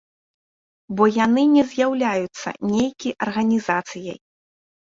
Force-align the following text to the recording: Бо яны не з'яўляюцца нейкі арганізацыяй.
Бо 0.99 1.03
яны 1.25 1.43
не 1.55 1.63
з'яўляюцца 1.73 2.55
нейкі 2.73 3.09
арганізацыяй. 3.27 4.19